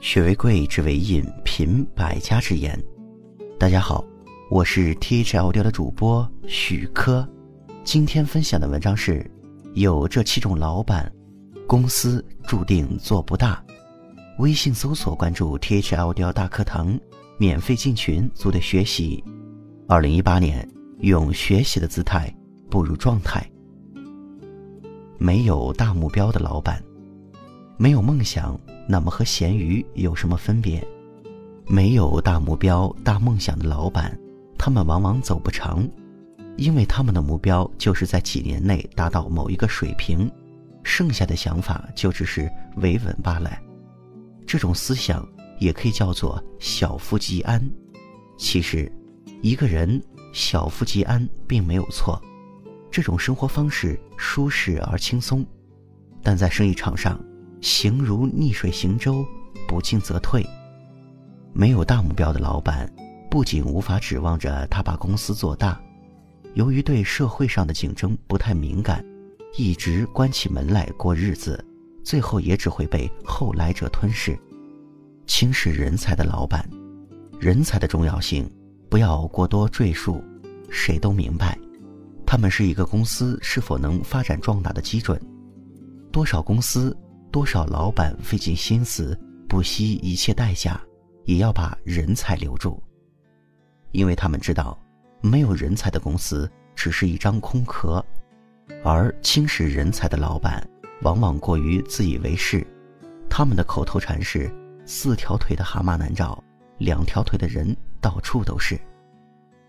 [0.00, 2.82] 学为贵，知为引，品百家之言。
[3.58, 4.02] 大家好，
[4.50, 7.28] 我是 T H L 调的主播许科。
[7.84, 9.30] 今天分享的文章是：
[9.74, 11.12] 有这七种老板，
[11.66, 13.62] 公司注定做不大。
[14.38, 16.98] 微信搜索关注 T H L 调大课堂，
[17.36, 19.22] 免费进群组队学习。
[19.86, 20.66] 二零一八年，
[21.00, 22.34] 用学习的姿态
[22.70, 23.46] 步入状态。
[25.18, 26.82] 没有大目标的老板，
[27.76, 28.58] 没有梦想。
[28.90, 30.84] 那么和咸鱼有什么分别？
[31.64, 34.18] 没有大目标、大梦想的老板，
[34.58, 35.88] 他们往往走不长，
[36.56, 40.28] 因为他们的目标就是在几年内达到某一个水平，
[40.82, 43.48] 剩下的想法就只是维稳罢了。
[44.44, 45.24] 这种思想
[45.60, 47.62] 也可以叫做小富即安。
[48.36, 48.90] 其实，
[49.40, 52.20] 一个人小富即安并没有错，
[52.90, 55.46] 这种生活方式舒适而轻松，
[56.24, 57.16] 但在生意场上。
[57.60, 59.24] 行如逆水行舟，
[59.68, 60.44] 不进则退。
[61.52, 62.90] 没有大目标的老板，
[63.30, 65.80] 不仅无法指望着他把公司做大，
[66.54, 69.04] 由于对社会上的竞争不太敏感，
[69.56, 71.62] 一直关起门来过日子，
[72.02, 74.38] 最后也只会被后来者吞噬。
[75.26, 76.68] 轻视人才的老板，
[77.38, 78.50] 人才的重要性
[78.88, 80.22] 不要过多赘述，
[80.70, 81.58] 谁都明白，
[82.24, 85.20] 他们是一个公司是否能发展壮大的基准。
[86.10, 86.96] 多少公司？
[87.30, 90.80] 多少老板费尽心思，不惜一切代价，
[91.24, 92.82] 也要把人才留住，
[93.92, 94.76] 因为他们知道，
[95.20, 98.04] 没有人才的公司只是一张空壳，
[98.82, 100.68] 而轻视人才的老板
[101.02, 102.66] 往往过于自以为是，
[103.28, 104.52] 他们的口头禅是
[104.84, 106.42] “四条腿的蛤蟆难找，
[106.78, 108.76] 两条腿的人到处都是”，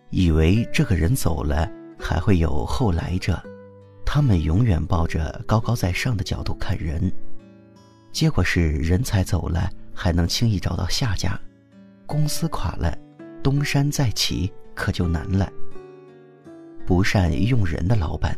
[0.10, 3.40] 以为这个人走了还会有后来者，
[4.04, 7.12] 他们永远抱着高高在上的角度看人。
[8.12, 11.32] 结果是人才走了，还能轻易找到下家；
[12.06, 12.98] 公司垮了，
[13.42, 15.52] 东山再起可就难了。
[16.86, 18.38] 不善用人的老板，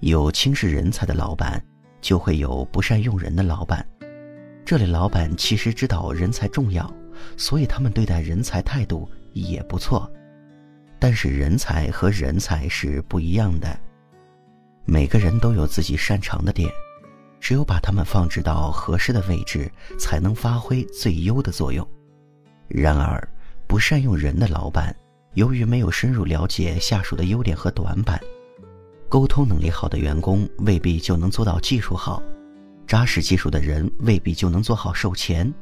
[0.00, 1.64] 有轻视人才的老板，
[2.00, 3.84] 就会有不善用人的老板。
[4.64, 6.92] 这类老板其实知道人才重要，
[7.36, 10.10] 所以他们对待人才态度也不错。
[10.98, 13.78] 但是人才和人才是不一样的，
[14.84, 16.70] 每个人都有自己擅长的点。
[17.44, 21.86] 只有把他们放置到合适的位置，才能发挥最优的作用。
[22.68, 23.22] 然而，
[23.66, 24.96] 不善用人的老板，
[25.34, 28.18] 由于没有深入了解下属的优点和短板，
[29.10, 32.22] 沟通能力好的员工未必就能做到技术好，
[32.86, 35.52] 扎实技术的人未必就能做好售前。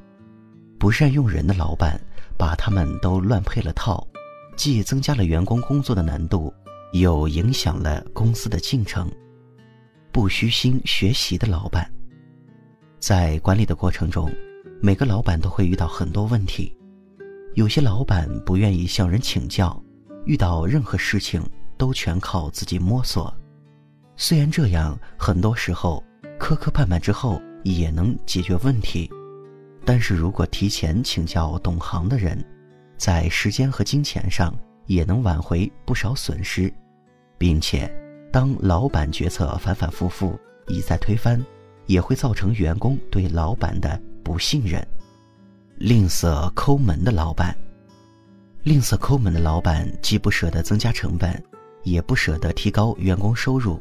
[0.78, 2.00] 不善用人的老板，
[2.38, 4.06] 把他们都乱配了套，
[4.54, 6.54] 既增加了员工工作的难度，
[6.92, 9.10] 又影响了公司的进程。
[10.12, 11.90] 不虚心学习的老板，
[13.00, 14.30] 在管理的过程中，
[14.82, 16.76] 每个老板都会遇到很多问题。
[17.54, 19.82] 有些老板不愿意向人请教，
[20.26, 21.42] 遇到任何事情
[21.78, 23.34] 都全靠自己摸索。
[24.14, 26.04] 虽然这样，很多时候
[26.38, 29.10] 磕磕绊绊之后也能解决问题，
[29.82, 32.38] 但是如果提前请教懂行的人，
[32.98, 36.70] 在时间和金钱上也能挽回不少损失，
[37.38, 37.90] 并且。
[38.32, 41.44] 当老板决策反反复复，一再推翻，
[41.84, 44.82] 也会造成员工对老板的不信任。
[45.76, 47.54] 吝啬抠门的老板，
[48.62, 51.40] 吝啬抠门的老板既不舍得增加成本，
[51.82, 53.78] 也不舍得提高员工收入。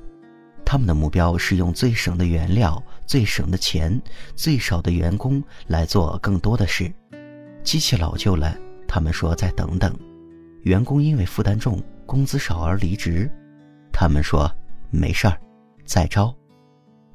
[0.65, 4.01] 他们的目标是用最省的原料、最省的钱、
[4.35, 6.91] 最少的员工来做更多的事。
[7.63, 8.53] 机器老旧了，
[8.85, 9.97] 他们说再等等。
[10.63, 13.31] 员工因为负担重、工资少而离职。
[14.01, 14.51] 他们说
[14.89, 15.39] 没事儿，
[15.85, 16.35] 再招。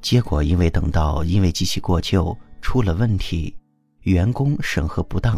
[0.01, 3.53] 结果因为等到因为机器过旧出了问题，
[4.03, 5.37] 员工审核不当，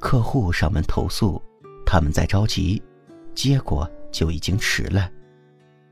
[0.00, 1.40] 客户上门投诉，
[1.86, 2.82] 他们在着急，
[3.36, 5.08] 结果就已经迟了，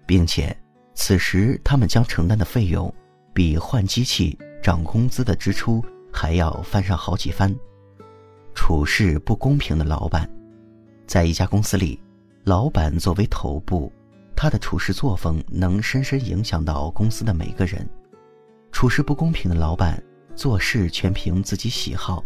[0.04, 0.52] 并且
[0.94, 2.92] 此时他们将承担的费用
[3.32, 5.80] 比换机器涨工资的支出
[6.12, 7.54] 还要翻上好几番。
[8.52, 10.28] 处事不公平的老板，
[11.06, 12.02] 在一家公司里，
[12.42, 13.92] 老板作为头部。
[14.40, 17.84] 他的处事作风能深深影响到公司的每个人。
[18.70, 20.00] 处事不公平的老板，
[20.36, 22.22] 做事全凭自己喜好。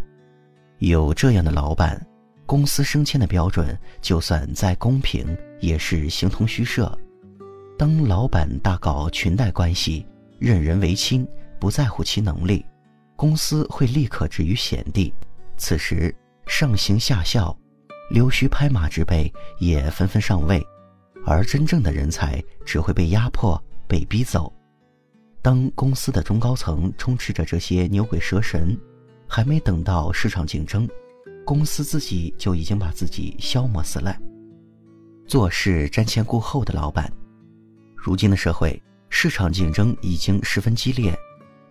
[0.77, 1.99] 有这样的老板，
[2.45, 6.95] 公司升迁的标准就算再公平，也是形同虚设。
[7.79, 10.05] 当老板大搞裙带关系，
[10.37, 11.27] 任人唯亲，
[11.59, 12.63] 不在乎其能力，
[13.15, 15.11] 公司会立刻置于险地。
[15.57, 16.15] 此时，
[16.45, 17.57] 上行下效、
[18.11, 20.63] 溜须拍马之辈也纷纷上位。
[21.25, 24.51] 而真正的人才只会被压迫、被逼走。
[25.41, 28.77] 当公司的中高层充斥着这些牛鬼蛇神，
[29.27, 30.87] 还没等到市场竞争，
[31.45, 34.17] 公司自己就已经把自己消磨死了。
[35.27, 37.11] 做事瞻前顾后的老板，
[37.95, 41.13] 如今的社会市场竞争已经十分激烈，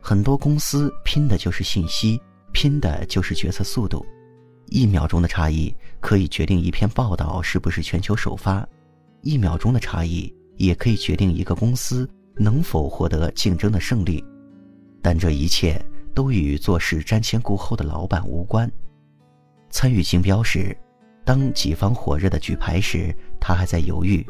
[0.00, 2.20] 很多公司拼的就是信息，
[2.52, 4.04] 拼的就是决策速度。
[4.66, 8.66] 一秒钟的差异可以决定一篇报道是不是全球首发，
[9.22, 14.22] 一秒钟的差异也可以决定一个公司能否获得竞争的胜利。
[15.00, 15.84] 但这一切
[16.14, 18.70] 都与做事瞻前顾后的老板无关。
[19.70, 20.76] 参与竞标时，
[21.24, 24.24] 当己方火热的举牌时，他还在犹豫，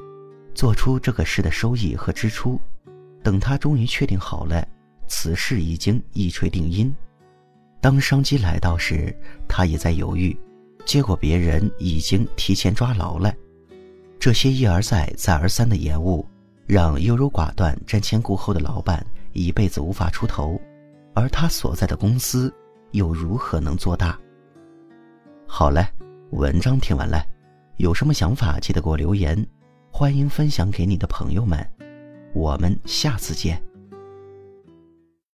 [0.55, 2.61] 做出这个事的收益和支出。
[3.23, 4.67] 等他终于确定好了，
[5.09, 6.95] 此事已经一锤定音。
[7.81, 9.15] 当商机来到时，
[9.49, 10.37] 他也在犹豫，
[10.85, 13.35] 结果别人已经提前抓牢了。
[14.23, 16.25] 这些一而再、再而三的延误，
[16.65, 20.61] 让优柔寡断、瞻前顾后的老板一辈子无法出头，
[21.13, 22.55] 而他所在的公司
[22.93, 24.17] 又如何能做大？
[25.45, 25.85] 好嘞，
[26.31, 27.21] 文章听完了，
[27.79, 29.45] 有什么想法记得给我留言，
[29.91, 31.59] 欢迎分享给你的朋友们。
[32.33, 33.61] 我们下次见。